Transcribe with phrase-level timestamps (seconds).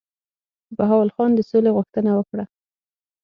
[0.77, 2.45] بهاول خان د سولي غوښتنه وکړه.